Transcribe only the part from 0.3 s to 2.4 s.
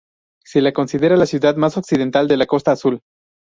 Se la considera la ciudad más occidental de